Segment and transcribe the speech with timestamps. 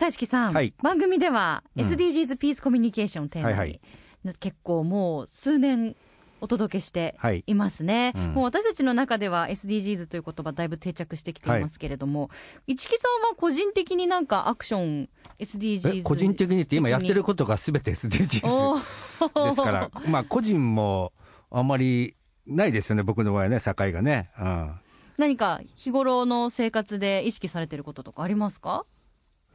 [0.00, 0.72] さいしきさん、はい。
[0.82, 1.84] 番組ではうん。
[1.84, 3.74] SDGs ピースコミュニケーションをテーマに、はいは
[4.32, 4.34] い。
[4.40, 5.94] 結構もう数年
[6.40, 7.44] お届けしてはい。
[7.46, 8.22] いますね、うん。
[8.32, 12.30] もう私たちの中では SDGs という言葉だいぶ定着してきていますけれども、
[12.66, 19.90] 市木さんは個人的になんかアクション SDGs え個人的にって今やってることが全て SDGs おでーすから。
[20.08, 21.12] まあ個人も
[21.50, 24.74] あんまりないですよね僕の場合はね境がね、うん、
[25.18, 28.86] 何か日頃の生活で意識されてることとかありますか？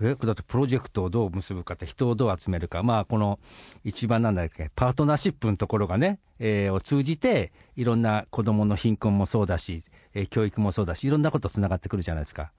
[0.02, 2.84] えだってプロジェクトをどう結ぶかって人をどう集めるか。
[2.84, 3.40] まあこの
[3.84, 12.52] 一番なんだっけパートナーシップのところがね、えーを通じていろんな子どもの貧困もそうだし、えー教育もそうだしいろんなことつながってくるじゃないですか。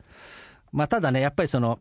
[0.73, 1.79] まあただねやっぱりその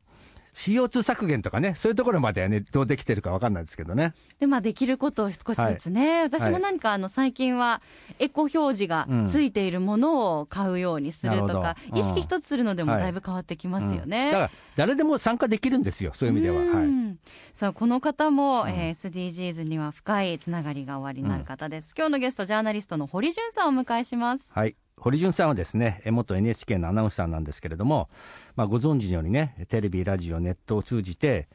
[0.55, 4.13] CO2 削減とかねそういうところまではねどうできてるかわかんないですけどね。
[4.39, 7.81] でまあ、できることを少しずつね、私も何かあの最近は
[8.19, 11.99] エコ表示がついているものを買うようにするとか、うん。
[11.99, 13.01] 意識一つするのでもはい。
[13.01, 14.27] だいぶ変わってきますよね。
[14.27, 14.31] うん。
[14.31, 16.13] だから誰でも参加できるんですよ。
[16.15, 17.17] そういう意味では、うはい、ん
[17.53, 18.69] さあこの方も、うん。
[18.69, 24.53] えー SDGs には深いつながりがおありになる方です、今日のゲストジャーナリストの堀潤さんをお迎えします。
[24.53, 28.09] はい、堀潤さんはですねえ元 NHK のアナウンサーなんですけれども、
[28.55, 31.47] まあ、ご存知のようにねテレビラジオネットを通じて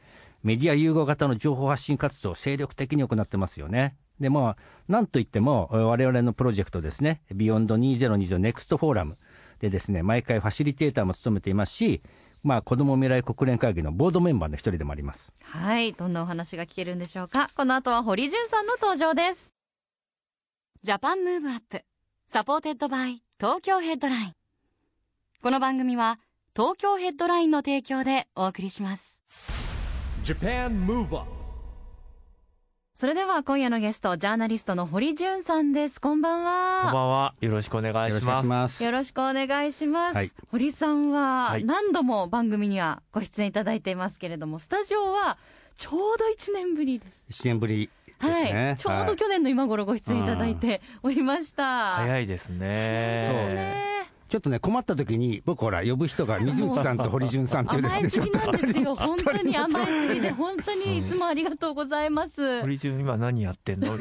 [0.43, 3.95] メディア融合型の情報発信活動を精力的に行ってますよね。
[4.19, 9.17] でまあなんといってもえ我々のプロジェクトですね BEYOND 2020 NEXT FORUM
[9.59, 12.01] でですね毎回ファシリテーターも務めていますし
[12.43, 15.31] まあ子ども未来国連会議のボードメンバーの一人でもあります。
[15.41, 17.49] はいどんなお話が聞けるんでしょうか。
[17.55, 19.53] この後は堀潤さんの登場です。
[20.83, 21.83] JAPAN MOVE UP
[22.27, 24.33] SUPPORTED BY TOKYO HEADLINE.
[25.41, 26.19] この番組は
[26.55, 29.19] 東京ヘッドラインの提供でお送りします。
[30.23, 31.23] JAPAN MOVE UP
[32.93, 35.99] それでは今夜のゲストジャーナリストの堀潤さんです。
[35.99, 37.33] こんばんこんはばんは。
[37.41, 38.83] よろしくお願いよろしくお願いします。
[38.83, 40.31] よろしくお願いします、はい。
[40.51, 41.65] 堀さんははい。
[41.65, 45.39] 何度も番組にはご出演いただいていますけれどもスタジオは
[45.77, 47.41] ちょうど1年ぶりです。
[47.43, 47.89] 1年ぶり
[48.21, 51.95] はい、ちょうど去年の今頃ご出演いただいておりました。
[51.95, 52.65] 早いですそうね。
[52.65, 53.91] ね
[54.31, 58.95] ちょっとね困った時に僕ほら呼ぶ人が水内さんと堀潤さんっていうです甘ねいすぎなんですよ。
[58.95, 62.61] 本当に甘いすぎで、本当にいつもありがとうございます。
[62.61, 63.97] 堀潤今何やってんの？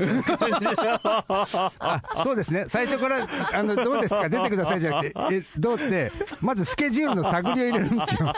[1.80, 8.32] あそうですね、最初からあのどうですか、出てくださいじゃなくて、えどうって、まずスケジュールの探りを入れるんですよ。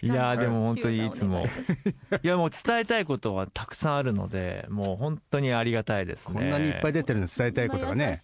[0.10, 1.44] いやーでも本当にいつもい
[2.24, 6.34] いやもう伝えたいことはたくさんあるので、もう本当にありがたいですね。
[6.34, 8.18] こんなにいっぱい出てるの伝えたいことがね、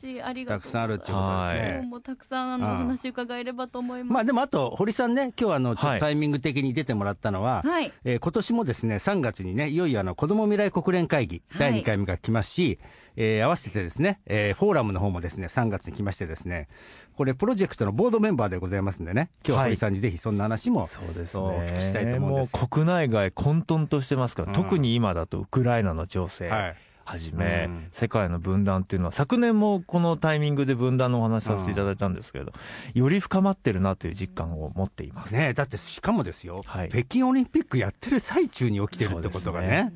[0.47, 1.87] たくさんあるっていうことは今日ね。
[1.89, 4.13] もたくさんあのお話伺えればと思います。
[4.13, 7.93] まあでもあと、堀さんね、今日あのちょっはいとタイミング的に出てもらったのは、はい。
[8.05, 12.79] えー今年もですね3月にね、いよいよあの子ども未来国連会議、はい第2回目が来ますし、
[13.17, 16.69] えー合わせてですね、えーフォーラムの方もですね3月に来まして、ですね
[17.17, 22.17] これ、プロジェクトのボードメンバーでございますんでね、今日は堀さんにぜひそんな話も、そうですお聞きしたいとね。
[22.17, 26.49] 思うんですもう国内外混沌としてますから、うん特に今だとウクライナの情勢。
[26.49, 27.89] はいはじめ、うん。
[27.91, 32.53] 世界の分断っていうのは、昨年もこのタイミングで分断のお話しさせていただいたんですけれど、
[32.95, 35.35] より深まってるなという実感を持っています。
[35.35, 36.89] ねえだってしかもですよ、はい。
[36.89, 39.93] 北京オリンピックやってる最中に起きてるってことがね、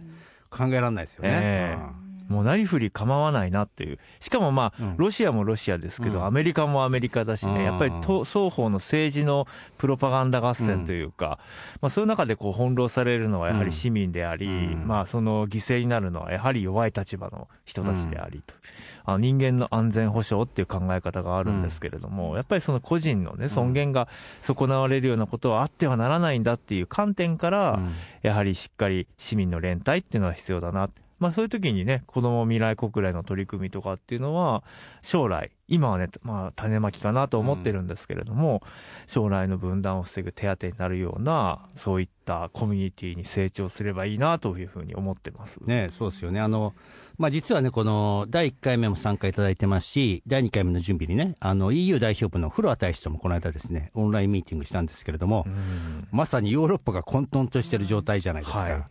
[0.51, 1.31] 考えられないですよね。
[1.33, 3.99] ええもうなりふり構わないなっていう。
[4.21, 4.97] しかもまあ、うん。
[4.99, 6.27] ロシアもロシアですけど、うん。
[6.27, 7.55] アメリカもアメリカだしうん。
[7.55, 9.47] ね、やっぱりと双方の政治の
[9.79, 11.39] プロパガンダ合戦というか、
[11.81, 14.85] まあそういう中でこう翻弄されるのはやはり市民であり、うん。
[14.87, 18.55] まあその犠牲になるのはやはり弱い立場の人たちでありと。
[19.05, 24.07] あの人間の安全保障っていう考え方があるんですけれども、やっぱりその個人のね、尊厳が
[24.43, 27.95] 損なわれるようなことはあってはならないんだっていう観点から、うん。
[28.21, 30.91] やはりしっかり市民の連帯っていうのは必要だな。
[31.19, 34.63] まあそういう時にね、子ども未来国連の取り組みとかっていうのは、
[35.03, 38.63] 将来、今はね、まあ種まきかなと思ってるんですけれども、
[39.07, 45.59] 将来の分断を防ぐ手当になるような、そういったコミュニティに成長すればいいなというふうに思ってます。
[45.65, 46.41] ね、そうですよね。
[46.41, 46.75] あの、
[47.19, 58.59] まあ、実はね、この第1回目も参加いただいてますし、第2回目の準備にね、あの EU 代表部のフロア大使ともこの間ですね、オンラインミーティングしたんですけれども、うんまさにヨーロッパが混沌としてる状態じゃないですか。
[58.61, 58.85] はい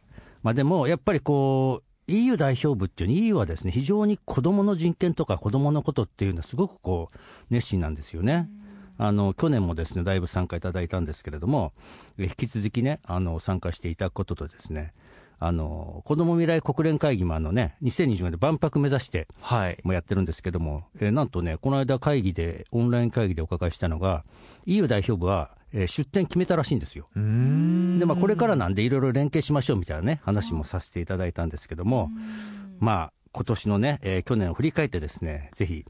[0.44, 7.18] まあ、でも、やっぱりこう、EU 代表部っていうの EU はですね、非常に子供の人権とか子供のことっていうのはすごくこう、
[7.50, 8.50] 熱心なんですよね。
[9.00, 11.74] あの去年もですねだいぶ参加いただいたんですけれども、
[12.18, 14.94] 引き続きね、あの参加していただくこととですね、
[15.39, 19.77] あの子ども未来国連会議もあの、ね、2020年で万博目指してはい。
[19.83, 24.24] もやってるんですけども、えーなんとね、この間会議で、オンライン会議でお伺いしたのが、
[24.65, 27.08] EU 代表部は、えー出展決めたらしいんですよ。
[28.00, 32.10] で、まあ、これからなんでいろいろ連携しましょうみたいなね、話もさせていただいたんですけども、
[32.80, 35.86] まあ、今年のね、えー去年を振り返ってですね、ぜひ、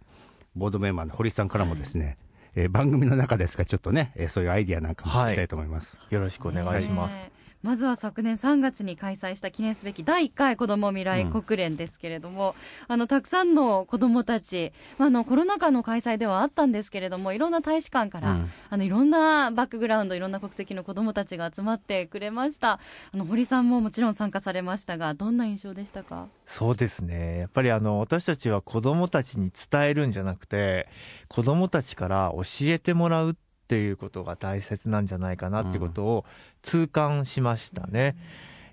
[0.56, 2.18] ボードメンバーの堀さんからもですね、
[2.56, 6.00] えー番組の中ですが、ちょっとね、えーそういうアイディアなんかも聞きたいと思います。
[6.10, 7.16] よろしくお願いします。
[7.64, 12.56] ねまずは昨年3月に開催した記念すべき第1回子ども未来国連ですけれども、
[12.88, 22.80] あのたくさんの子どもたち、まあ、あのコロナ禍の開催ではあったんですけれども、いろんな大使館から、うんあのいろんなバックグラウンド、いろんな国籍の子どもたちが集まってくれました。
[23.14, 26.28] あの堀さんももちろん参加されましたが、どんな印象でしたか？
[26.46, 27.40] そうですね。
[27.40, 30.88] やっぱりあの、私たちは子供たちに伝えるんじゃなくて、
[31.28, 36.26] 子供たちから教えてもらうっていうことが大切なんじゃないかなってことを
[36.62, 38.16] 痛感しましたね。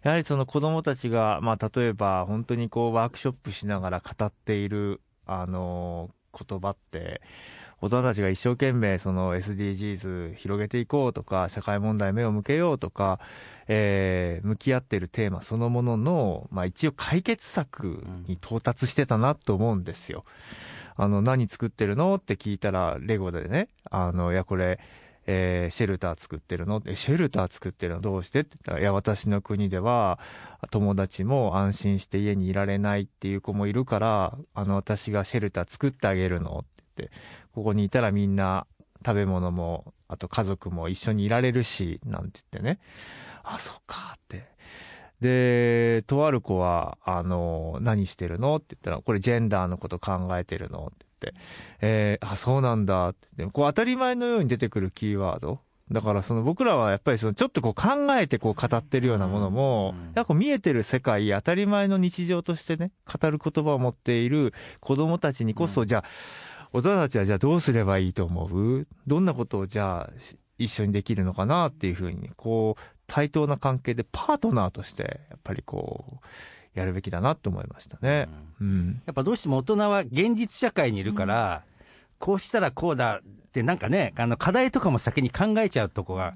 [0.03, 7.23] やはりその子供たちが、まあ例えば本当にこうワークショップしながら語っている、あの、言葉って、
[7.81, 13.19] 大人たちが一生懸命その SDGs 広げていこうとか、社会問題目を向けようとか、
[13.67, 20.25] えー向き合っているテーマそのものの、まあ一応解決策に到達してたなと思うんですよ。
[20.97, 22.15] あの、何作ってるの？
[22.17, 24.79] って聞いたら、レゴでね、あの、いや、これ、
[25.27, 26.83] えーシェルター作ってるの？
[26.87, 28.41] え、シェルター作ってるのどうして？
[28.41, 30.19] って言ったら、いや、私の国では、
[30.71, 37.17] 友達も安心して家にいられないっていう子もいるから、あの、私がシェルター作ってあげるのって言って、
[37.55, 38.67] ここにいたらみんな
[39.05, 42.79] 食べ物も、あと家族も一緒にいられるし、なんて言ってね。
[43.43, 44.54] あ、そっかって。
[45.25, 48.57] で、とある子は、あの、何してるの？
[48.57, 50.89] って言ったら、これジェンダーのこと考えてるの？
[50.89, 51.41] って言って、
[51.81, 53.09] えーあ、そうなんだ。
[53.09, 53.29] って。
[53.37, 55.61] でこう当たり前のように出てくるキーワード。
[55.91, 66.05] だからその僕らはやっぱりそのちょっとこう考えてこう語ってるようなものも、うんやっぱ見えてる世界、当たり前の日常としてね、語る言葉を持っている子供たちにこそ、じゃあ、
[66.73, 68.87] 大人たちはじゃあどうすればいいと思う？
[69.07, 71.69] どんなことをじゃあし一緒にできるのかな？
[71.69, 78.29] っていうふうに、こう、対等な関係でパートナーとして、やっぱりこう、やるべきだなと思いましたね。
[78.61, 79.03] うん。
[79.07, 81.63] やっぱどうしても大人は現実社会にいるから、
[82.19, 86.35] こうしたらこうだって、なんかね、あの課題とかも先に考えちゃうとこが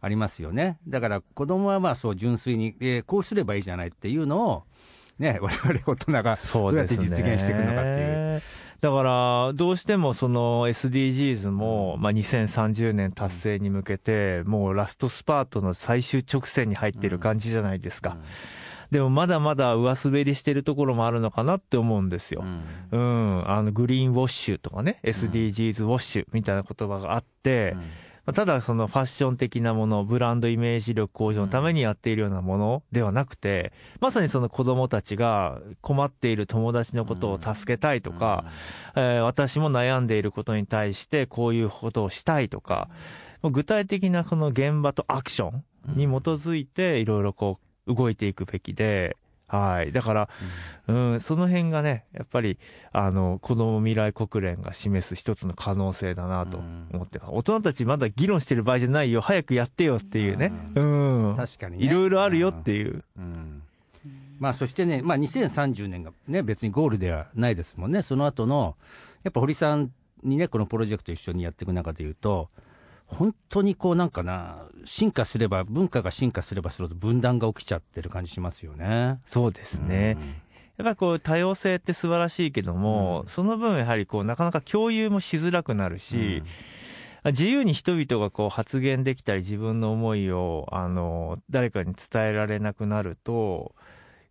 [0.00, 0.78] ありますよね。
[0.86, 4.62] だから子供はまあそう純粋に、えーこうすればいいじゃないっていうのを、
[5.18, 8.42] ね、我々大人がどうやって実現していくのかっていう。
[8.80, 18.16] だから、どうしてもその SDGs も、まあ、2030年達成に向けて、もうラストスパートの最終直線に入ってる感じじゃないですか。
[18.90, 22.42] でもまだまだ上滑りしてるところもあるのかなって思うんですよ。
[22.90, 38.44] うん、あの、グリーンウォッシュとかね、SDGs ウォッシュみたいな言葉があって、まあただそのファッション的なもの、ブランドイメージ力向上のためにやっているようなものではなくて、まさにその子供たちが困っている友達のことを助けたいとか、
[38.94, 42.88] えー私も悩んでいることに対してこういうことをしたいとか、
[43.42, 45.64] 具体的なその現場とアクション
[45.96, 49.16] に基づいていろいろこう動いていくべきで、
[49.50, 49.90] はい。
[49.90, 50.28] だから、
[50.86, 52.58] うん、その辺がね、やっぱり、
[52.92, 57.30] あの、子供未来国連が示す一つの可能性だなと思ってます。
[57.32, 60.52] 大人たちまだ議論してる場合じゃないよ、早くやってよっていうね。
[60.76, 61.34] うん。
[61.36, 63.02] 確かにねいろいろあるよっていう。
[63.18, 63.62] うん
[64.38, 68.74] まあ、そしてね、まあ、2030年が、ね、別にゴールではないですもんね、その後の
[69.22, 72.48] やっぱ堀さんにね、このプロジェクト一緒にやっていく中でいうと、
[73.10, 79.20] 本当にこうなんかな、進化すれば、文化が進化すればするほど分断が起きちゃってる感じしますよね。
[79.26, 80.16] そうですね。
[80.76, 86.42] やっぱりこう多様性って素晴らしいけども、その分やはりこうなかなか共有もしづらくなるし、
[87.24, 93.74] 自由に人々がこう発言できたり自分の思いをあの誰かに伝えられなくなると、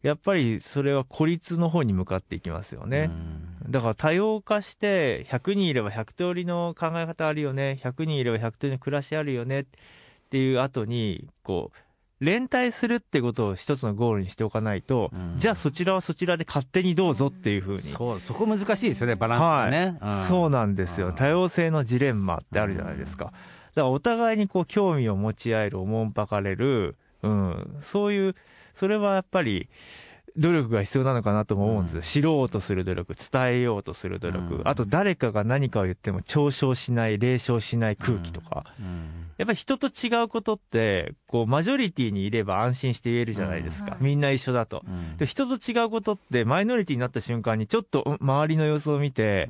[0.02, 3.12] やっぱりそれは孤立の方に向かっていきますよね。
[3.68, 9.66] だから多様化して100人いれば100通りの考え方あるよね、100人いれば100通りの暮らしあるよねっ
[10.30, 11.78] ていう後に、こう、
[12.20, 17.92] 連帯するってことを一つのゴールにしておかないと、うんじゃあそちらはそちらで勝手にどうぞっていうふうに。
[17.92, 19.98] そうそこ難しいですよね、バランスがね。
[20.02, 21.08] はい、そうなんですよ。
[21.08, 23.26] うん多様性のジレンマってあるじゃないですか。
[23.26, 23.42] だか
[23.76, 28.36] らお互いにこう興味を持ち合える、おもんぱかれる、うん、そういう、
[28.80, 29.70] それはやっぱり、
[30.40, 32.02] 努力が必要なのかなとも思うんですよ。
[32.02, 38.64] 知ろうとする努力、伝えようとする努力、うんあと誰かが何かを言っても嘲笑しない、冷笑しない空気とか。
[39.38, 43.98] やっぱり人と違うことって、こう、マジョリティにいれば安心して言えるじゃないですか。
[44.00, 44.84] うんみんな一緒だと。
[45.18, 49.50] で人と違うことって、マイノリティになった瞬間に、ちょっとうん周りの様子を見て、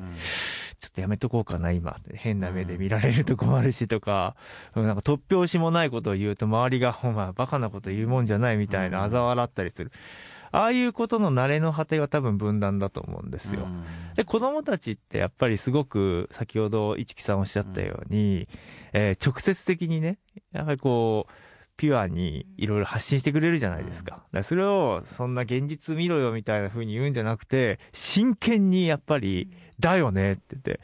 [0.79, 1.97] ちょっとやめとこうかな、今。
[2.13, 4.35] 変な目で見られると困るしとか、
[4.75, 9.91] うんなんか突拍子もないことを言うと、周りが、お前、バカなこと言うもんじゃないみたいな、うん嘲笑ったりする。
[10.51, 13.67] ああいうことの慣れの果ては多分分断だと思うんですよ。
[14.15, 18.47] で、子供たちってやっぱりすごく、先ほど市木さんおっしゃったように、
[18.93, 20.17] えー直接的にね、
[20.51, 21.31] やっぱりこう、
[21.77, 24.23] ピュアにいろいろ発信してくれるじゃないですか。
[24.33, 30.81] だそれを、そんな現実見ろよみたいな風に言うんじゃなくて、真剣にやっぱり、だよねって言って、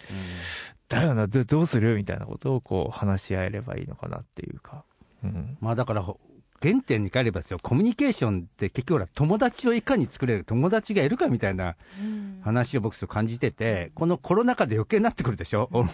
[0.87, 4.85] だよな、どどうするみたいなことをこう話し合えればいいのかなっていうか。
[5.23, 5.57] うん。
[5.59, 6.17] まあだから、ほ
[6.65, 11.75] 原点に帰ればですよ、コミュニケーションって結局ほら、友達をいかに作れる、友達がいるかみたいな
[12.41, 15.89] 話を僕と感じてて、このコロナ禍で余計になってくるでしょ、 オン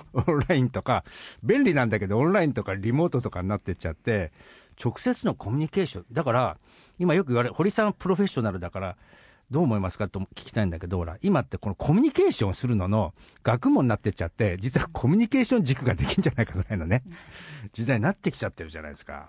[0.47, 1.03] ラインとか、
[1.43, 4.31] 便利なんだけど、オンラインとかリモートとかになってっちゃって、
[4.81, 6.57] 直接のコミュニケーション、だから、
[6.99, 8.95] 今よく言われる、堀さんはプロフェッショナルだから、
[9.49, 13.13] どう思いますかと聞きたいんだけど、ほら、今ってこのコミュニケーションをするのの
[13.43, 17.03] 学問になってっちゃって、実はコミュニケーション軸ができんじゃないかぐらいのね、
[17.73, 19.27] 時代になってきちゃってるじゃないですか。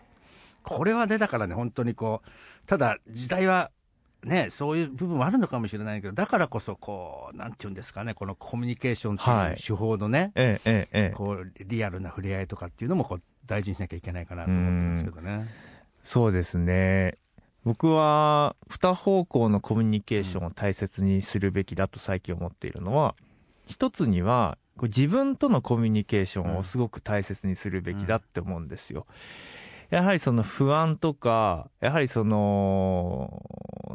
[0.63, 3.71] これはね、だからね、本当にこう、ただ時代は、
[4.25, 11.15] ね、そういう部分はあるのかもしれないけど、だからこそ、こう、なんていうんですかね、このコミュニケーションってはいいう手法のね、ええ、ええ、ええ。
[11.15, 15.49] こう、リアルな触れ合いとかっていうのも、こう、大事にしなきゃいけないかなと思ってるんですけどね。
[16.05, 17.19] そうですね。
[17.65, 23.17] 僕は、二方向のコミュニケーションを大切にするべきだと最近思っているのは、
[23.67, 29.07] 一つには、自分とのコミュニケーションをすごく大切にするべきだって思うんですよ。
[29.93, 33.45] やはりその不安とか、やはりその、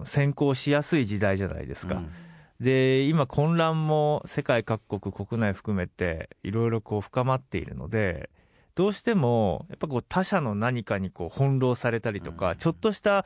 [0.06, 1.96] 先行しやすい時代じゃないですか。
[1.96, 2.12] うん。
[2.60, 8.30] で、今混乱も世界各国国内含めていろいろこう深まっているので、
[8.76, 12.58] どうしてもやっぱこう他者の何かにこう翻弄されたりとか、うん。
[12.58, 13.26] ちょっとした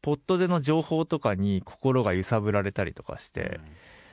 [0.00, 3.60] ポットでの情報とかに心が揺さぶられたりとかして、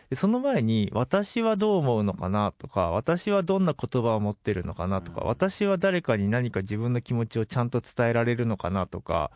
[0.09, 2.53] でその前に私はどう思うのかな？
[2.57, 5.01] とか、私はどんな言葉を持ってるのかな？
[5.01, 5.27] とか、うん。
[5.27, 8.87] 私は誰かに何か自分の気持ちをちゃんと伝えられるのかな？
[8.87, 9.31] とか、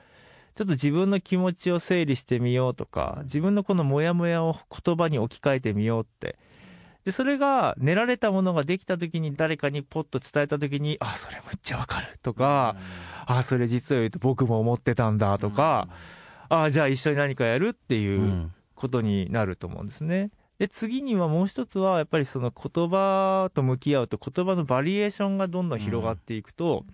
[0.56, 6.38] ちょっと自分の気持ちを整理してみようとか、自分のこのモヤモヤを言葉に置き換えてみようって。
[7.04, 12.18] で、それが練られたものができた時に誰かにポッと伝えた時に、あ、それめっちゃわかる。
[12.24, 12.78] とか、
[13.26, 15.38] あ、それ実は言うと僕も思ってたんだ。
[15.38, 15.90] とか、
[16.48, 18.54] あ、じゃあ一緒に何かやるってういうん。
[18.76, 20.32] ことになると思うんですね。
[20.62, 26.86] で、次にはもう一つは、やっぱりその言葉と向き合うと言葉のバリエーションがどんどん広がっていくと、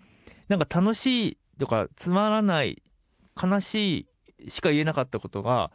[0.47, 2.81] なんか楽しいとかつまらない、
[3.35, 4.07] 悲し
[4.39, 5.71] いしか言えなかったことが、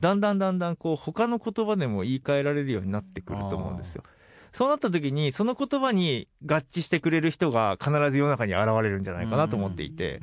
[0.00, 4.02] だんだんだんだんこう他の言葉でも言い換えられるようになってくると思うんですよ。
[4.52, 10.20] そうなった時に、その言葉に合致してくれる人が必ず世の中に現れるんじゃないかなと思っていて、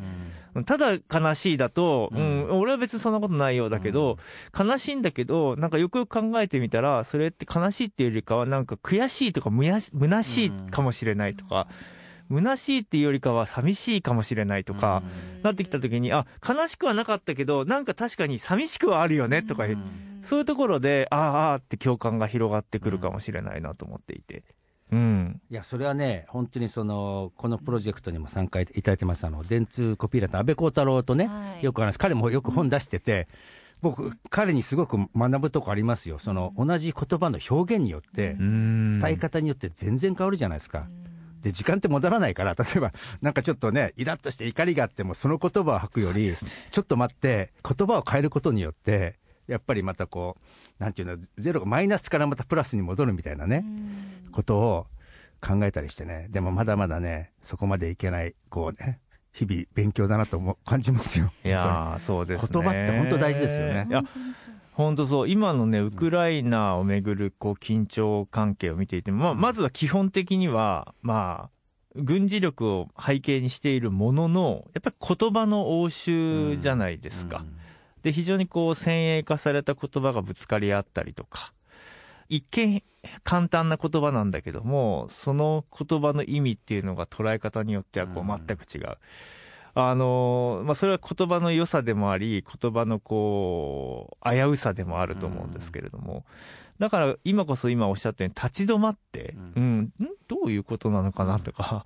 [0.66, 2.48] ただ悲しいだと、ううん。
[2.48, 4.18] ん、俺は別にそんなことないようだけど、
[4.58, 11.68] 悲しいんだけど、なんかよくよく考えてみたら、それって悲しいっていうよりかは、なんか悔しいとかむやし、虚しいかもしれないとか、
[12.30, 15.04] 虚しいっていうよりかは寂しいかもしれないとか、
[15.44, 19.66] なってきた時に、あ、悲しくはなかったけど、なんか確かに寂しくはあるよねとか、
[20.24, 24.44] そういうところで、ああ、ああって共感が広がってくるかもしれないなと思っていて。
[24.92, 25.42] うん。
[25.50, 33.28] いや、それはね、本当にその、このプロジェクトにも参加いただいてます、あの、電通コピーライター、安倍光太郎とね、はいよく話す、彼もよく本出してて、
[33.82, 36.20] 僕、彼にすごく学ぶとこありますよ。
[36.20, 39.00] その、同じ言葉の表現によってう、ん。
[39.00, 40.88] 伝え方によって全然変わるじゃないですか。
[41.48, 46.36] で、時間って戻らないから、 例えば、なんかちょっとね、イラッとして怒りがあっても、その言葉を吐くより、
[46.72, 50.38] ちょっと待って、言葉を変えることによって、やっぱりまたこ
[50.80, 53.64] う、なんていうの、ゼロがマイナスからまたプラスに戻るみたいなね、
[54.32, 54.88] ことを
[55.42, 59.00] 考えたりしてね、でもまだまだね、そこまでいけない、こうね、
[59.32, 61.32] 日々勉強だなと思う感じますよ。
[61.46, 62.50] いやー、そうですね。
[62.52, 63.88] 言葉って本当大事ですよね。
[63.90, 64.04] いや、
[64.78, 65.30] 本当そう。
[65.30, 71.50] 今のね、ウクライナをめぐる、こう、緊張関係を見ていても、まあ、まずは基本的には、まあ、
[71.96, 77.44] 軍事力を背景にしているものの、やっぱり言葉の応酬じゃないですか。
[78.04, 81.54] で、非常にこう、先鋭化された言葉がぶつかり合ったりとか、
[82.30, 82.84] 一見
[83.24, 88.98] 簡単な言葉なんだけども、その言葉の意味っていうのが捉え方によってはこううん全く違う。
[89.80, 96.26] あの、まあ、それは言葉の良さでもあり、言葉のこう、危うさでもあると思うんですけれども、
[96.80, 99.92] だから今こそ今おっしゃったように立ち止まって、ううん、ん？
[100.28, 101.86] どういうことなのかなとか、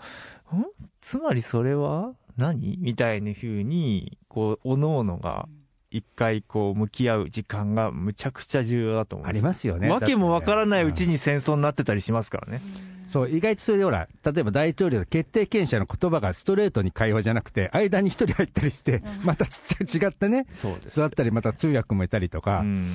[0.53, 0.63] ん。
[1.01, 2.77] つまりそれは何？
[2.79, 5.49] みたいな風に、こう、おのおのが
[5.89, 9.89] 一回こう向き合う時間がむちゃくちゃ重要だと思うありますよね。
[9.89, 11.13] わけもわからないうちに。
[11.13, 12.61] に戦争になってたりしますからね。
[13.11, 22.87] そう、意外とそれでほら、例えば大統領の決定権者の言葉がストレートに会話じゃなくて、間に一人入ったりして、またちっちゃ違ったね、そうです座ったり、また通訳もいたりとか、うん。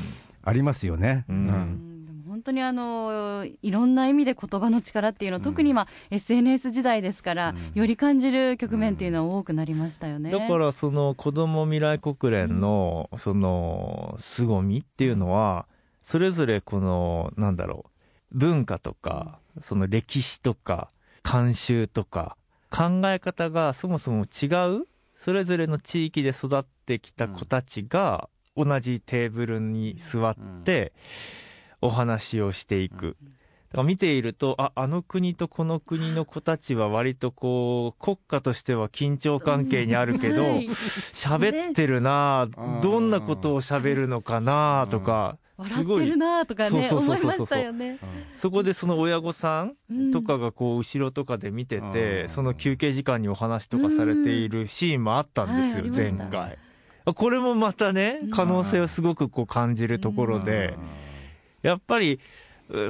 [0.42, 1.25] ありますよね。
[1.28, 2.25] うん。
[2.28, 10.30] 本当にあのいろんな意味で言葉の力っていうのを、特に今、SNS 時代ですから、より感じる局面っていうのは多くなりましたよね。
[10.30, 15.66] だからその子ども未来国連のその凄みっていうのは
[16.02, 17.87] それぞれこのなんだろ
[18.32, 20.90] う文化とかその歴史とか
[21.22, 22.36] 慣習とか
[22.70, 24.46] 考え方がそもそも違
[24.80, 24.86] う
[25.25, 30.92] それぞれの地域で育ってきた子たちが同じテーブルに座って
[31.80, 33.16] お話をしていく。
[33.70, 40.68] だから見ていると、あ、あの国とこの国の子たちは割とこう、国家としては緊張関係にあるけど、はい
[41.12, 47.99] 喋ってるなうんどんなことを喋るのかなとか、笑ってるなとかね、思いましたよね。
[48.37, 52.28] そこでその親御さんうんとかがこう後ろとかで見てて、うん。
[52.28, 55.94] その休憩時間にお話とかされているシーンもあったんですよ、うん。
[55.94, 56.12] はい。
[56.12, 56.58] 前回。
[57.14, 60.76] これもまたねうん、可能性をすごくこう感じるところで、
[61.62, 62.18] やっぱり、う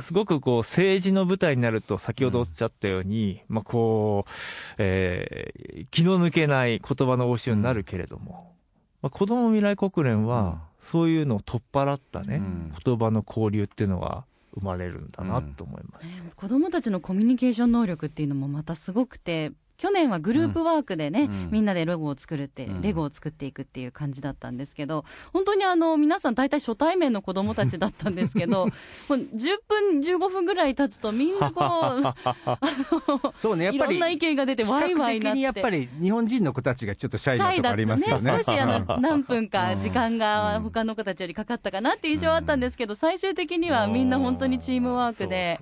[0.00, 4.30] すごくこう政治の舞台になると、先ほどおっしゃったように、まあこう、
[4.78, 8.54] えー気の抜けない言葉の応酬になるけれども、
[9.02, 16.06] まあ、子ども未来国連は、そういうのを取っ払ったね、うん言葉の交流っていうのが生まれるんだなと思います。
[16.06, 21.48] ね子どもたちのコミュニケーション能力っていうのもまたすごくて、去年はグループワークでね、うん。
[21.50, 22.82] みんなでロゴを作るって、うん。
[22.82, 28.66] レゴを作っていくっていう感じだったんですけど、本当にあの皆さん、大体初対面の子どもたちだったんですけど、
[29.08, 31.64] もう10分、15分ぐらい経つと、みんなこ
[31.96, 35.40] う、そうね、やっぱり、いろんな意見が出て、ワイワイなって。
[35.40, 38.42] やっぱり日本人の子たちがちょっとシャイなとこありますよね。
[38.44, 40.62] 少しあの何分か時間がうん。
[40.66, 45.58] 他の子たちよりかかったかなって印象はあったんですけど、最終的にはみんな本当にチームワークで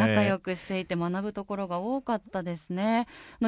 [0.00, 3.06] 仲良くしていて学ぶところが多かったですね。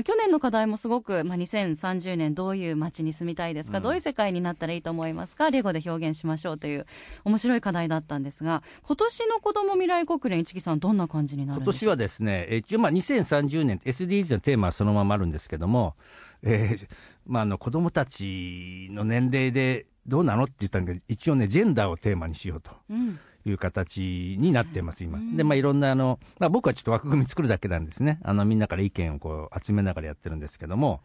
[0.08, 3.84] 去年の課題もすごく、まあ、2030年どういう街に住みたいですか、うん。
[3.84, 6.86] どういう世界になったらいいと思いますかレゴで表現しましょうという
[7.26, 15.94] 面白い課題だったんですが、今年の子ども未来国連、市木さん、どんな感じになるんで今年はですね、え一応、まあ、2030年、SDGs のテーマはそのままあるんですけども、
[16.42, 16.88] えー
[17.26, 22.70] まあ、あの子供たちの年齢でどうなのって言ったんだけど、一応ね、ジェンダーをテーマにしようと。
[22.88, 25.18] うんいう形になってます、今。
[25.18, 28.20] うんで、まあ、いろんなあの、まあ、僕はちょっと枠組み作るだけなんですね。
[28.22, 31.00] あの、みんなから意見をこう集めながらやってるんですけども、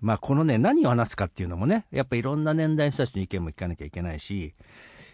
[0.00, 4.54] まあ、このね、何を話すかっていうのもね、やっぱりいろんな年代の人たちの意見も聞かなきゃいけないし、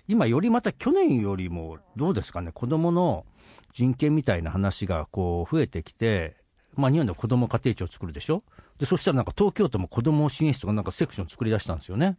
[0.09, 3.25] 今よりまた去年よりもどうですかね、子供の
[3.73, 6.37] 人権みたいな話がこう増えてきて、
[6.75, 8.43] まあ、日本では子供家庭庁を作るでしょ、
[8.79, 12.17] でそしたらなんか東京都も子供支援室とかなんかセクション作り出したんですよね。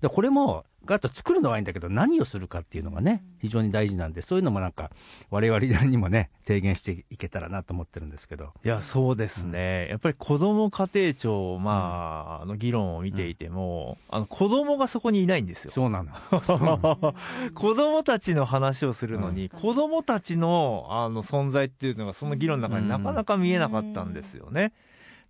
[0.00, 4.90] でこれも、ガッと作るのはいいんだけど、何をするかっていうのがね、非常に大事なんで、そういうのもなんか、
[5.28, 8.54] 我々にもね、提言していけたらなと思ってるんですけど。
[8.64, 9.88] いや、そうですね。
[9.90, 15.72] やっぱり子ども家庭庁、まあ、あの議論を見ていても、あの、子供がそこにいないんですよ。
[15.72, 16.10] そうなの。
[17.54, 24.72] 子供たちの話をするのに、子供たちの、あの、存在っていうのが、その議論の中になかなか見えなかったんですよね。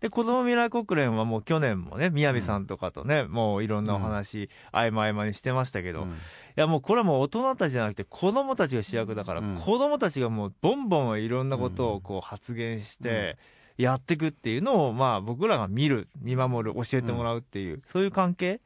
[0.01, 9.57] で、子供未来国連はもう去年もね、宮城さんとかとね、もういろんなお話、合間合間にしてましたけど、いやもうこれはもう大人たちじゃなくて子供たちが主役だから、うん。
[9.57, 13.39] 子供たちがもうボンボンいろんなことをこう発言して
[13.77, 18.61] やっていくっていうのをまあ僕らが見る、見守る、教えてもらうっていう、そういう関係。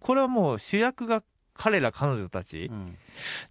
[0.00, 1.22] これはもう主役が
[1.58, 2.70] 彼ら彼女たち、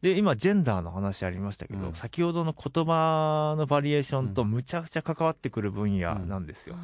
[0.01, 1.93] で今ジェンダーの話ありましたけど、うん。
[1.93, 6.75] 先ほどの言葉のバリエーションとむちゃくちゃ関わってくる分野なんですよ、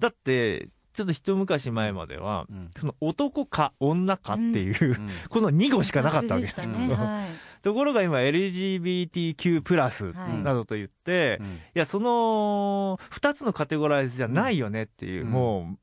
[0.00, 7.28] だってちょっと一昔前まではその男か女かっていう、 この2語しかなかったわけですね はい。
[7.62, 10.42] ところが今 LGBTQ+, プラスはい。
[10.42, 11.40] などと言って、
[11.76, 15.30] いや、その2つのカテゴライズじゃないよねっていう、うん。
[15.30, 15.78] もう、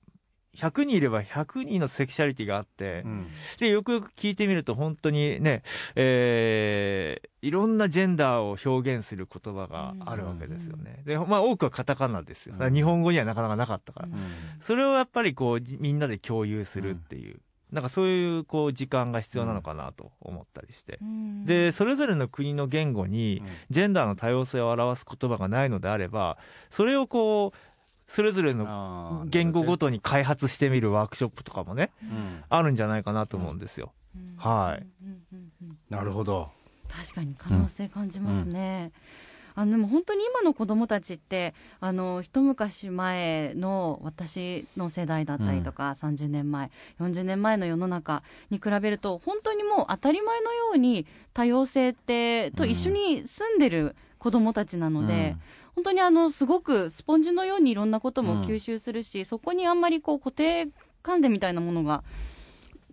[0.59, 3.03] 100人いれば100人のセクシャリティがあって、
[3.59, 5.63] で、よくよく聞いてみると本当にね、
[5.95, 11.03] えーいろんなジェンダーを表現する言葉があるわけですよね。
[11.05, 12.55] で、まあ多くはカタカナですよ。
[12.69, 14.07] 日本語にはなかなかなかったから。
[14.07, 14.13] うん
[14.59, 17.39] それをやっぱりこう、じみんなで共有するっていう、
[17.71, 20.97] なんかそういうこう、時間が必要なのかなと思ったりして。
[21.01, 26.37] うんで、それぞれの国の言語に、ジェンダーの多様性を表す言葉がないのであれば、
[26.69, 27.57] それをこう、
[28.09, 31.91] それぞれの言語ごとに開発してみるワークショップとかもね、
[32.49, 33.93] あるんじゃないかなと思うんですよ。
[34.15, 34.35] うん。
[34.35, 34.85] はい。
[35.03, 36.49] うんうんうんなるほど。
[36.89, 38.91] 確かに可能性感じますね。
[39.55, 55.35] あのでも本当に今の子どもたちってあの一昔前の私の世代だったりとか、30年前40年前の世の中に比べると本当にもう当たり前のように多様性ってと一緒に住んでる子どもたちなので、
[55.79, 60.67] 本当にあのすごくスポンジのようにいろんなことも吸収するし、そこにあんまりこう固定
[61.01, 62.03] 観念みたいなものが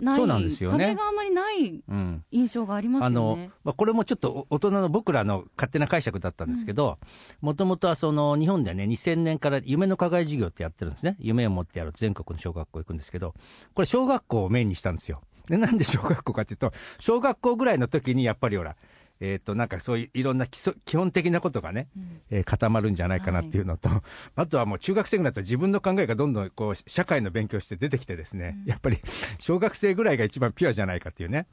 [0.00, 0.84] ないそうなんですよね。
[0.84, 3.50] 壁があんまりないうん印象がありますよあのね。
[3.64, 6.98] まあ、これもちょっと大人の僕らの勝手な解釈だったんですけど、
[7.40, 13.34] もともとはその日本でね、2000年から夢の課外授業ってやってるんですね、夢を持ってやる全国の小学校行くんですけど、
[13.74, 15.22] これ、小学校をメインにしたんですよ。
[15.48, 18.76] でなんで小学校かっていうと、小学校ぐらいの時にやっぱりほら、
[19.20, 22.20] えー、となんかそういういろんな基礎基本的なことがね、うん。
[22.30, 23.90] えー固まるんじゃないかなっていうのと、
[24.34, 28.98] あとはもう中学生ぐらいだと自分の考えがどんどんこう社会の勉強して出てきてですね、やっぱり
[29.38, 31.46] 小学生ぐらいが一番ピュアじゃないかっていうね、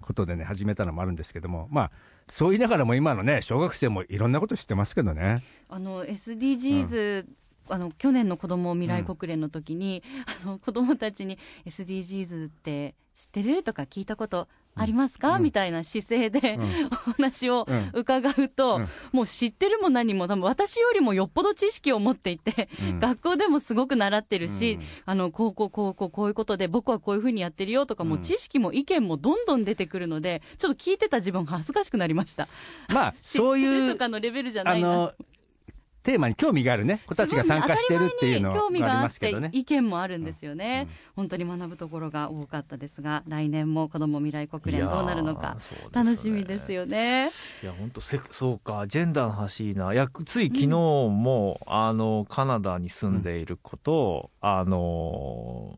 [0.00, 1.90] ことでね、始めたのもあるんですけども、まあ、
[2.30, 5.42] そう言いながらも今のね、小学生もいろんなこと知ってますけどね。
[5.68, 7.26] あの SDGs、
[7.68, 10.02] あの去年の子ども未来国連の時に、
[10.42, 13.62] あの子どもたちに SDGs って知ってる？
[13.62, 15.42] とか聞いたことありますか、うん。
[15.42, 16.86] みたいな姿勢で、うん。
[16.86, 17.90] お話をうん。
[17.94, 18.88] 伺うと、うん。
[19.12, 22.98] もう知ってるも何も多分私よりもよっぽど知識を持っていて、うん。
[22.98, 24.82] 学校でもすごく習ってるし、うん。
[25.06, 32.48] あのこうこうこうこうこういうことで僕はこういうふうにやってるよとか、もう知識も意見もどんどん出てくるのでちょっと聞いてた自分恥ずかしくなりました。
[32.92, 34.88] まあ、知そうってるいうとかのレベルじゃあないな。
[34.88, 35.12] の
[36.04, 39.50] テーマに興味があるね、子たちが参加してるっていうのすごいね当たり前に興味があってますけどね。
[39.52, 45.56] 意見もあるんですよね、うん本当に学ぶところが多かったですが来年も子ども未来国連どうなるのか
[45.92, 47.30] 楽しみですよね。
[47.62, 55.76] いや本当せそうかジェンダーの話いいないやつい昨日も、あのカナダに住んでいる子と、あの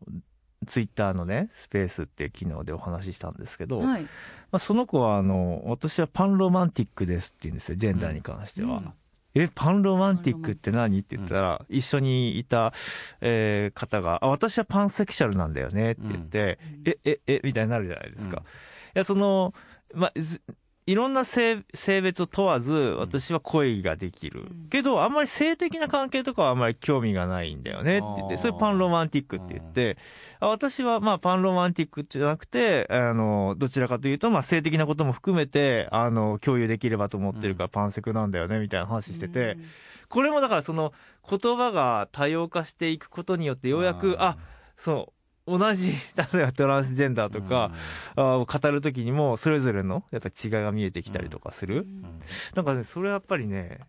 [0.65, 4.07] ツイッターのねスペースっていう機能でお話ししたんですけど、まはい、
[4.51, 8.77] あ、その子はあの私はパンロマンティックですって言うんですよジェンダーに関しては。
[8.77, 8.93] うん
[9.35, 10.99] えパンロマンティックって何？
[10.99, 12.73] って言ったら、一緒にいた、
[13.21, 18.43] えー方があ私はパンセクシャルなんだよねって言って、えええみたいになるじゃないですか、うん。
[18.43, 18.47] い
[18.95, 19.53] やその、
[19.93, 20.41] ま、ず
[20.87, 24.69] いろんな性性別を問わず私は恋ができる、うん。
[24.69, 29.97] けどあんまり性的な関係とかはあんまり興味がないんだよねって言ってそれパンロマンティックって言って、
[30.39, 39.65] あ私はまあパンロマンティックじゃなくてあのどちらかというとまあ性的なことも含めてあの共有できればと思ってるからパンセクなんだよねみたいな話してて、うん。
[40.07, 40.93] これもだからその
[41.29, 44.37] 言葉が多様化していくことによってようやくあ
[44.77, 45.16] そう
[45.47, 45.91] 同じ
[46.33, 47.71] 例えばトランスジェンダーとか、
[48.15, 52.21] あー語る時にもそれぞれのやっぱ違いが見えてきたりとかする、うん。
[52.55, 53.79] なんかねそれはやっぱりね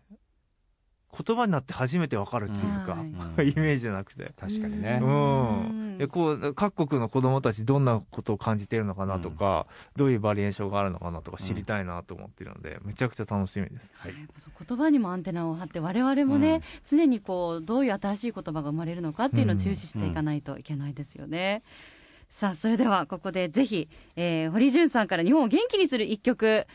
[1.11, 4.31] 言葉になって初めてわかるっていうか、はいうん イメージじゃなくて。
[4.37, 5.05] 確かにねう。
[5.05, 13.91] うんん、でこう各国の子供たちどんなことを感じてるのかなとか、どういうバリエーションがあるのかなとか知りたいなと思ってるので、めちゃくちゃ楽しみです。
[13.95, 14.13] はい
[14.67, 21.63] 言葉にもアンテナを張って我々もね、うん常にこうどういう新しい言葉が生まれるのかっていうのを注視していかないといけないですよね。
[22.29, 26.67] さあそれではここでぜひ、えー堀潤さんから日本を元気にする一曲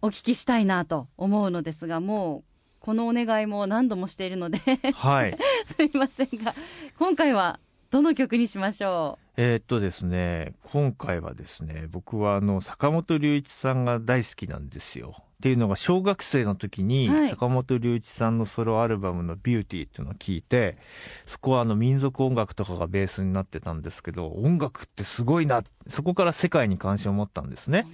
[0.00, 2.51] お聞きしたいなと思うのですがもう
[2.82, 4.58] このお願いも何度もしているので
[4.94, 5.38] はい。
[5.64, 6.54] すいませんが
[6.98, 15.14] 今回はどの曲にしましょえーっとですね、今回はですね、僕はあの、坂本龍一さんが大好きなんですよ。
[15.18, 20.76] っていうのが、小学生の時に、はい坂本龍一さんのソロアルバムのビューティーっていうのを聞いて、
[21.26, 27.86] そこはあの、民族音楽とかがベースになってたんですけど、音楽ってすごいな、そこから世界に関心を持ったんですね。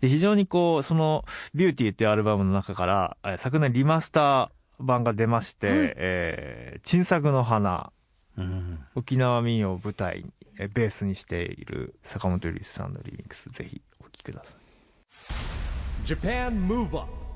[0.00, 4.48] で、非常にこう、その、ビューティーっていうアルバムの中から、えー昨年リマスター
[4.80, 5.76] 版が出まして、はい。
[5.96, 7.92] えー、沈作の花、
[8.36, 8.78] うん。
[8.94, 16.04] 沖縄民謡を舞台にえベースにしている坂本龍一さんのリミックスぜひお聴きください。
[16.04, 17.28] Japan Move Up う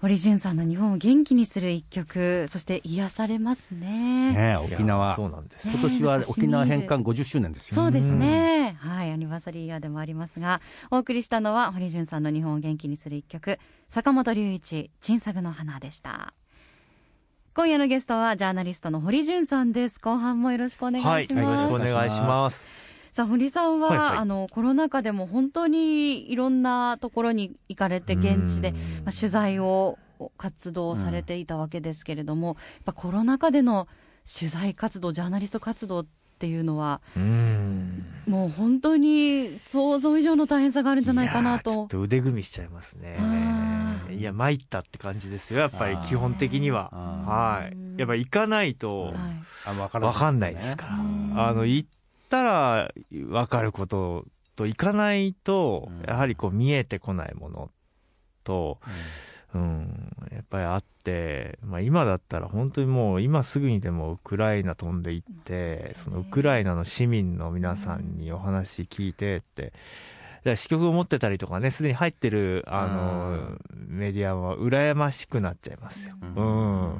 [0.00, 4.32] 堀潤さんの日本を元気にする一曲そして癒されますね。
[4.32, 5.14] ねえ沖縄。
[5.14, 5.68] そうなんです。
[5.68, 8.76] ね今年は沖縄返還50周年ですよそうですね。
[8.80, 16.34] はい、ーサリーイヤーでもありますが、お送りしたのは堀潤さんの日本を元気にする一曲、坂本龍一、鎮作の花でした。
[17.54, 19.98] 今夜のゲストはジャーナリストの堀潤さんです。
[19.98, 21.34] 後半もよろしくお願いします。
[21.34, 22.68] はいよろしくお願いします
[23.12, 29.98] さあ堀さんは、はいはいあのコロナ禍でも本当にいろんなところに行かれて現地で、うんまあ、取材を
[30.36, 33.88] 活動されていたわけですけれども、やっぱコロナ禍での
[34.32, 36.06] 取材活動ジャーナリスト活動っ
[36.38, 38.04] ていうのはうん。
[38.26, 41.88] もう本当に想像以上の大変さがあるんじゃないかないとちょっ。
[41.88, 43.18] と腕組みしちゃいますね。
[44.10, 46.90] いや参ったって感じですよやっぱり基本的には。
[46.92, 46.98] あ
[47.30, 47.76] はい。
[47.98, 49.12] やっぱ行かないと
[50.00, 50.94] わかんないですから。
[50.94, 51.32] うん。
[51.36, 51.88] あの行っ
[52.28, 52.92] たら
[53.28, 54.24] わかること
[54.56, 56.08] と行かないとうん。
[56.08, 57.70] やはりこう見えてこないもの
[58.44, 58.92] とうん、
[59.54, 73.58] うんやっぱりあって、まあ、今だったら本当にもう今すぐにでもウクライナ飛んで行って、そのウクライナの市民の皆さんにお話聞いてって、だから支局を持ってたりとかね、すでに入ってる、あの、
[73.88, 76.14] メディアは羨ましくなっちゃいますよ。
[76.20, 76.98] うん。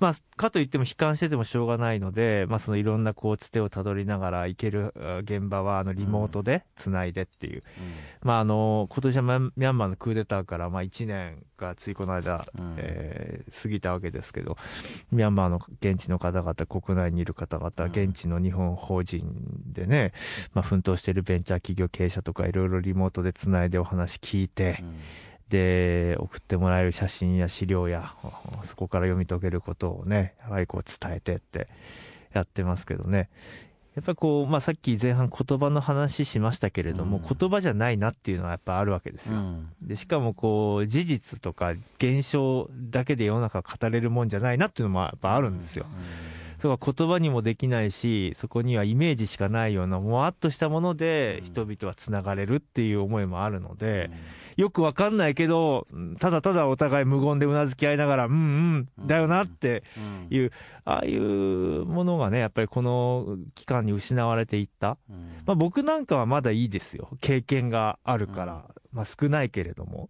[0.00, 7.62] まあ、かといっても悲観しててもしょうがないので、まあ、そのいろんなこう、つてをたどりながら行けるあ現場は、あの、リモートで繋いでっていう。
[8.22, 14.56] まあ、あの、今年はミャンマーのクーデターから、まあ、1年がついこの間、うんえー過ぎたわけですけど、
[15.10, 19.24] ミャンマーの現地の方々、国内にいる方々、うん現地の日本法人
[19.66, 20.12] でね、
[20.54, 24.82] まあ、奮闘しているベンチャー企業経営者とか、いろいろリモートで繋いでお話聞いて、
[25.52, 28.14] で、送ってもらえる写真や資料や、
[28.64, 31.68] そこから読み解けることをね、やはりこう伝えてって
[32.32, 33.28] やってますけどね。
[33.94, 39.38] やっぱりこう、まあ、さっき前半言葉の話しましたけれども、うん言葉じゃないなっていうのはやっぱあるわけですよ。
[39.82, 45.84] で、しかもこう、事実とか現象だけで世の中語れるもんじゃないなっていうのもやっぱあるんですよ。
[46.58, 54.10] それは言葉にもできないし、そこにはイメージしかないような、もわっとしたもので人々は繋がれるっていう思いもあるので、
[54.56, 55.86] よくわかんないけど、
[56.18, 59.82] ただただお互い無言でうなずき合いながら、うんうん、だよなって
[60.30, 60.52] いう、
[60.84, 64.98] ああいうものがね、やっぱりこの期間に失われていった。
[65.46, 67.10] まあ僕なんかはまだいいですよ。
[67.20, 68.64] 経験があるから。
[68.92, 70.08] まあ少ないけれども。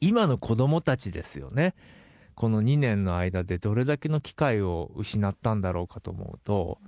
[0.00, 1.74] 今の子供たちですよね。
[2.34, 6.78] この2年の間でどれだけの機会を失ったんだろうかと思うと、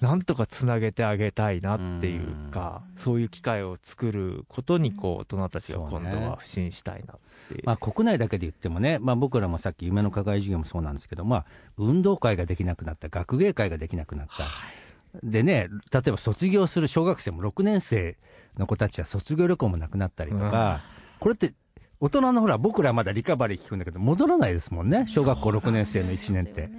[0.00, 7.62] なんとかつなげてあげたいなっていうか、そういう機会を作ることに、こう、大人たちが今度は不信したいなっていう。
[7.64, 14.44] まあ、国内だけで言ってもね、まあ、僕らもさっき夢の課外授業もそうなんですけど、まあ、運動会ができなくなった、学芸会ができなくなった。
[15.22, 18.16] でね、例えば卒業する小学生も6年生
[18.56, 20.82] の子たちは卒業旅行もなくなったりとか、
[21.18, 21.52] これって
[22.00, 26.70] 大人のほら、僕らまだリカバリー聞くんだけど、戻らないですもんね、小学校6年生の1年って。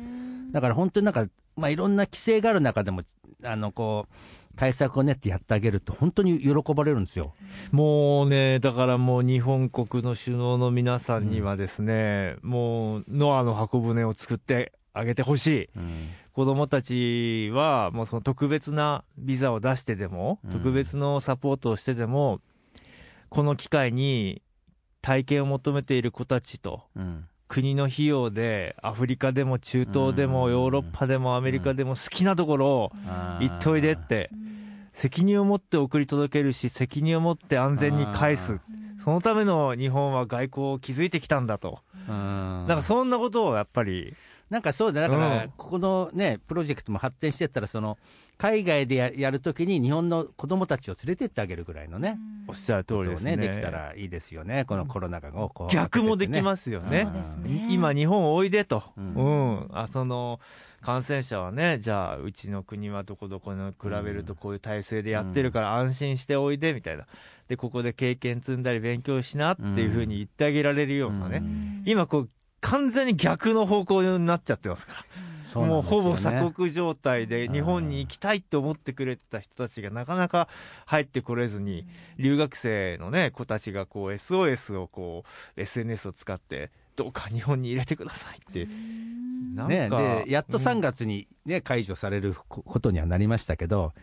[0.51, 3.01] だから本当になんか、まあ、いろんな規制がある中でも、
[3.43, 4.13] あの、こう、
[4.55, 7.33] 対策を練ってやってあげると、本当に喜ばれるんですよ。
[7.71, 15.69] もうね、だからもう日本国の首脳の皆さんにはですね、もうノアの箱舟を作ってあげてほしい。
[16.33, 22.41] 子供たちは、もうその特別なビザを出してでも、うん特別のサポートをしてでも、
[23.29, 24.41] この機会に
[25.01, 30.51] 体験を求めている子たちと、うん国の費用でアフリカでも中東でもうん。
[30.53, 32.91] ヨーロッパでもアメリカでも好きなところを
[33.41, 34.29] 行っといでって、
[34.93, 38.61] 責任を持って送り届けるし、責任を持って安全に返す。
[39.03, 41.79] そのための日本は外交を築いてきたんだと。
[42.07, 42.67] うん。
[42.67, 44.13] なんかそんなことをやっぱり、
[44.51, 47.97] なんかそうだ、だかうんら、ここのね、プロジェクトも発展してったら、その、
[48.37, 53.37] 海外でややるときに日本の子供たちを連れてってあげるぐらいのね、おっしゃる通りですね。
[53.37, 55.73] できたらいいですよね、このコロナ禍をこう。
[55.73, 58.83] 逆もできすますよねね今日本おいでと。
[58.97, 59.69] ううんん。
[59.71, 60.41] あ、その、
[60.81, 67.05] 感染者はね、じゃあ、うちの国はどこどこの比べるとこういう体制でやってるから安心しておいで、みたいな。
[67.47, 71.41] で、ここで経験積んだり勉強しなっていうふうに言ってあげられるようなね。
[71.85, 72.29] 今こう、
[72.61, 74.99] 完全に逆の方向になっちゃってますから。
[75.51, 80.47] そうなもうほぼ鎖国状態でうん日本に行きたいと思ってくれてた人たちがなかなか
[80.85, 81.85] 入ってこれずに、
[82.17, 85.25] 留学生のね、子たちがこう SOS をこ
[85.57, 88.65] う SNS を使って、どうか日本に入れてくださいって。
[89.55, 93.93] なんね、か、でやっと3うん月に、ね解除されるこことにはなりましたけど、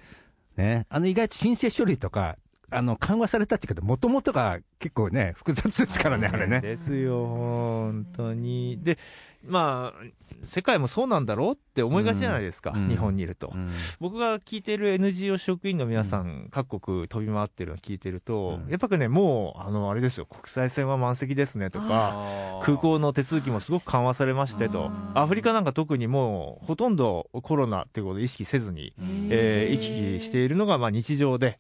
[0.57, 2.37] ね、あの意外と申請書類とか、
[2.71, 6.61] あの緩和されたっていうけど、もともとが結構ね、複雑ですからね、あれね。
[6.61, 8.79] ですよ、本当に。
[8.83, 8.99] で、
[9.47, 12.89] まあ、世界もそうなんだろうって思いがちじゃないですか、うん。
[12.89, 13.53] 日本にいると。
[13.55, 13.73] うん。
[14.01, 18.71] 僕が聞いてる NGO 職員の皆さん、各国飛び回ってるのを聞いてると、うん。
[18.71, 28.93] やっぱりね、もう、あの、あれですよ、国際線は満席ですねとか、空港の手続きもすごく緩和されましてと、アフリカなんか特にもう、ほとんどコロナっていうことを意識せずに、
[29.31, 31.59] えー行き来しているのがまあ日常で、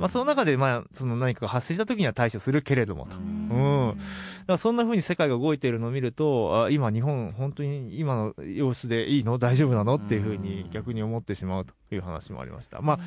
[0.00, 3.16] まあ、その中で、まあ、その何かが発生した時には対処するけれどもと。
[3.18, 3.88] うん。
[3.90, 9.38] だからそんな風に世界が動いているのを見ると、あ今日本、本当に今の様子でいいの？
[9.38, 9.96] 大丈夫なの？
[9.96, 12.80] っていう風に逆に思ってしまうという話もありました。
[12.80, 12.98] まあ、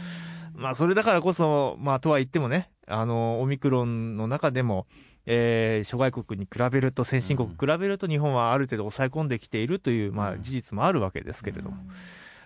[0.56, 4.86] まあ、それだからこそ、まあ、とは言ってもね、あの、オミクロンの中でも、
[5.26, 11.78] えー諸外国に比べると、先進国に比べると日本はある程度抑え込んできているという、まあ、事実もあるわけですけれども。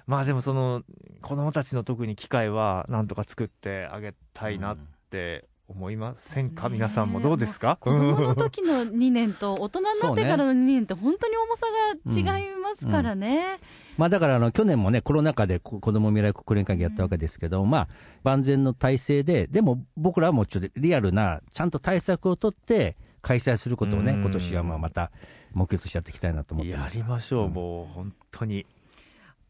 [0.07, 0.83] まあでもその、
[1.21, 4.77] 子供たちの特に機会はなんとか作ってあげたいなっ
[5.09, 7.77] て思いませんか、皆さんもどうですか？
[7.81, 13.57] 子供の時の2年と大人になってからの2年って本当に重さが違いますからね。
[13.97, 17.87] まあ、だからあの去年もね、コロナ禍でこ子ども未来国連会議やったわけですけど、まあ、
[18.23, 25.11] 万全の体制で、でも僕らはもうちょっとリアルな、ちゃんと対策を取って、開催することをね、うん今年はまあまた
[25.53, 26.95] 目標としてやっていきたいなと思ってやます。
[26.95, 28.65] りましょう、うんもう本当に。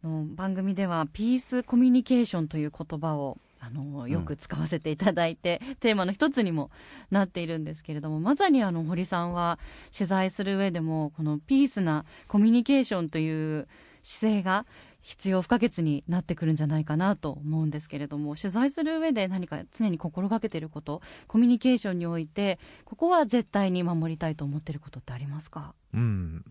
[0.03, 6.69] あの番組ではピースコミュニケーションという言葉をあのよく使わせていただいて、テーマの一つにも
[7.09, 9.57] なっているんですけれどもまさにあの堀さんは
[9.95, 13.67] 取材する上でもこのピースなコミュニケーションという
[14.03, 14.65] 姿勢が
[15.01, 25.73] 必要不可欠になってくるんじゃないかなと思うんですけれども取材する上で何か常に心がけていることコミュニケーションにおいてここは絶対に守りたいと思っていることってありますか？
[25.93, 26.43] うん。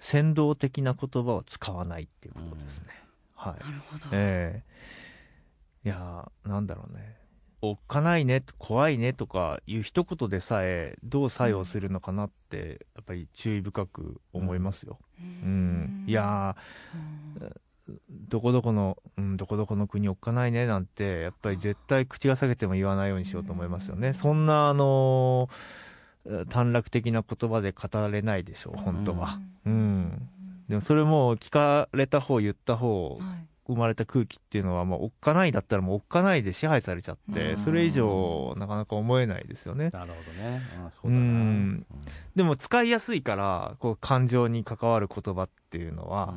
[0.00, 2.86] 先導的な言葉を使わないっていうことですね。
[3.36, 3.64] はい。
[3.64, 4.70] なるほど、ええ
[5.82, 7.16] いやーなんだろうね。
[7.62, 14.98] おっかないね、怖いねとかいう一言でさえどう作用するのかなって、やっぱり注意深く思いますよ。
[15.20, 16.04] うん。
[16.06, 16.56] いや
[16.94, 16.98] う
[17.44, 17.52] んー
[18.28, 24.12] どこどこの、うん、どこどこの国おっかないねなんて、やっぱり絶対口が裂けても言わないようにしようと思いますよね。
[24.12, 25.89] そんな、あのー
[26.48, 29.38] 短絡的な言葉で語れないでしょう、本当は。
[29.66, 30.28] うん。
[30.68, 39.90] でもそれも聞かれた方、言った方、はい生まれた空気っていうのは、もうおっかないだったらもうおっかないで支配されちゃって、うんそれ以上なかなか思えないですよね。
[39.90, 40.62] なるほどね。
[40.76, 41.24] あそううだな。
[41.24, 41.86] ん
[42.34, 46.34] でも使いやすいから、こう感情に関わる言葉っていうのは、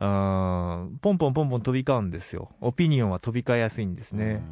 [0.00, 2.50] うん、ポンポンポンポン飛び交うんですよ。
[2.60, 4.42] オピニオンは飛び交いやすいんですね。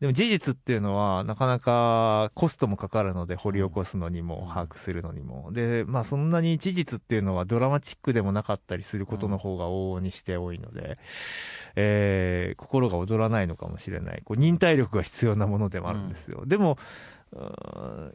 [0.00, 5.50] でも事実っていうのは、なかなかコストもかかるので、掘り起こすのにも、把握するのにも。
[5.52, 10.98] で、まあそんなに事実っていうのはドラマチックでもなかったりすることの方が往々にして多いので、
[11.76, 14.22] えー心が躍らないのかもしれない。
[14.24, 16.44] こう忍耐力が必要なものでもあるんですよ。
[16.46, 16.78] でも、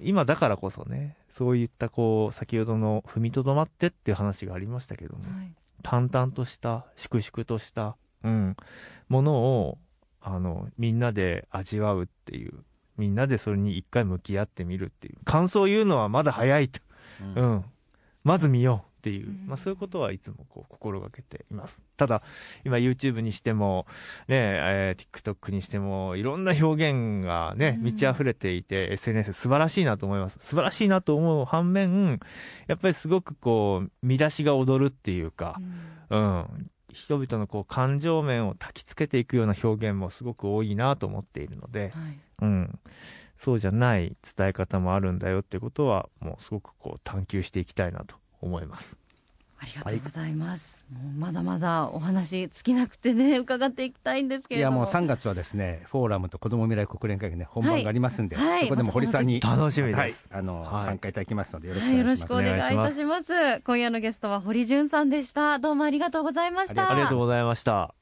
[0.02, 8.58] 今だからこそね、そういったこう、先ほどの踏みとどまってっていう話がありましたけども、はい淡々とした、粛々とした、うん、
[9.08, 9.78] ものを、
[10.22, 12.54] あの、みんなで味わうっていう、
[12.98, 16.82] みんなでそれに一回向き合ってみるっていう、感想を言うのはまだ早いと、
[17.36, 17.52] ううん。
[17.56, 17.66] ん、
[18.24, 19.28] まず見ようっていう。
[19.28, 21.82] うん、まあそういうことはいつもこう心がけています。
[21.96, 22.22] ただ、
[22.66, 23.88] 今 YouTube にしても、
[24.28, 27.84] ね、えー TikTok にしても、いろんな表現がね、うん。
[27.84, 30.38] 満ち溢れていて、SNS 素晴らしいなと思います。
[30.42, 32.20] 素晴らしいなと思う反面、
[32.68, 35.56] やっぱりすごくこう、見出しが踊るっていうか、
[36.10, 42.80] うん、人々のこう感情面を焚きつけていくような表現もすごく多いなと思っているので、はいうん、
[43.38, 48.99] そうじゃない伝え方もあるんだよってことは、もうすごくこう探求していきたいなと思います。
[49.62, 50.86] ありがとうございます。
[50.90, 54.78] もうまだまだお話尽きなくてね、 伺っていきたいんですけれども。
[54.78, 60.30] いやもう3月はですね、フォーラムと子ども未来国連会議ね、本番がありますんで、はいはいそこでも堀さんに、楽しみはいです。
[60.32, 62.24] あの、はい参加いただきますので、よろしくはい、よろお願いします。
[62.24, 63.62] しくお願いいたします。
[63.62, 65.60] 今夜のゲストは堀潤さんでした。
[65.60, 66.92] どうもありがとうございました。
[66.92, 67.94] ありがとうございました。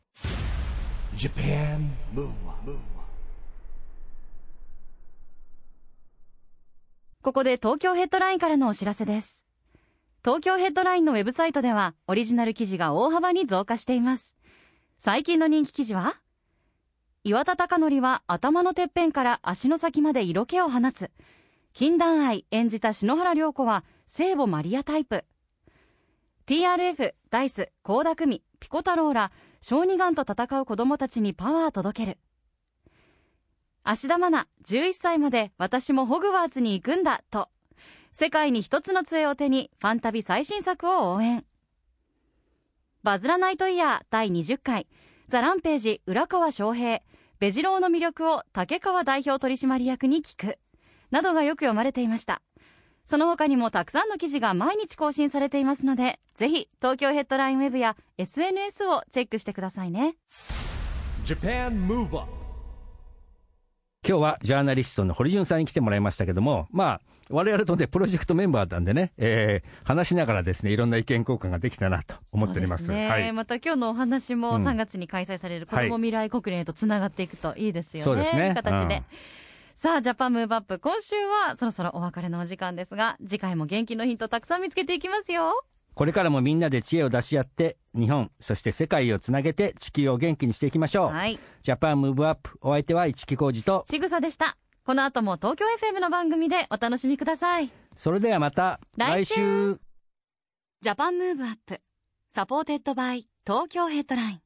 [1.16, 2.78] Japan Move Up,
[7.24, 9.47] ここで東京ヘッドラインからのお知らせです。
[10.28, 14.36] 東京ヘッドラインのウェブサイトではオリジナル記事が大幅に増加しています。
[15.00, 16.16] 最近の人気記事は？
[17.24, 21.12] 岩田貴則は頭のてっぺんから足の先まで色気を放つ。
[21.72, 25.24] 禁断愛演じた篠原涼子は聖母マリアタイプ。
[26.46, 32.18] TRF、ダイス、倖田來未、ピコ太郎ら小児がんと戦う子供たちにパワー届ける。
[33.86, 37.48] 芦田愛菜11歳まで私もホグワーツに行くんだと
[38.20, 41.46] 世界に一つの杖を手にファンタビ最新作を応援。
[43.04, 44.88] バズ・ラ・ナイトイヤー第20回。
[45.28, 47.02] ザ・ランページ浦川翔平。
[47.38, 50.58] ベジ郎の魅力を竹川代表取締役に聞く。
[51.12, 52.42] などがよく読まれていました。
[53.06, 60.16] その他にもたくさんの記事が毎日更新されていますのでぜひ東京ヘッドラインウェブや SNS をチェックしてくださいね。
[61.24, 62.32] Japan Move Up
[64.08, 72.86] 今日はジャーナリストの堀潤さんに来てもらいましたけども、まあ、我々とね、プロジェクトメンバーなんでね、えー話しながらですね、いろんな意見交換ができたなと思っております。
[72.86, 73.32] すねはい。
[73.32, 78.04] また今日のお話もうん3月に開催される子ども未来国連へとつながっていくといいですよね。
[78.04, 78.96] そうですね形で。
[78.96, 79.04] うん
[79.78, 85.54] さあ、ジャパンムーブアップ、今週はそろそろお別れのお時間ですが、次回も元気のヒントたくさん見つけていきますよ。
[85.94, 91.08] これからもみんなで知恵を出し合って、日本、そして世界をつなげて地球を元気にしていきましょう。
[91.10, 91.38] はい。
[91.62, 94.58] ジャパンムーブアップ、お相手は市木浩二と、ちぐさでした。
[94.88, 97.70] この後も東京 FM の番組でお楽しみください。
[97.98, 99.34] それではまた来週。
[99.34, 99.82] 来週。
[100.80, 101.82] JAPAN MOVE UP.
[102.30, 104.42] SUPPORTED BY TOKYO HEADLINE.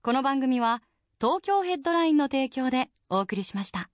[0.00, 0.82] この番組は
[1.20, 3.90] 東京ヘッドラインの提供でお送りしました。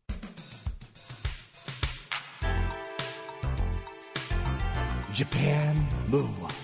[5.12, 5.74] Japan
[6.08, 6.59] Move Up